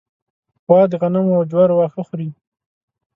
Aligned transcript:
غوا 0.65 0.81
د 0.89 0.93
غنمو 1.01 1.31
او 1.37 1.43
جوارو 1.51 1.75
واښه 1.77 2.01
خوري. 2.07 2.29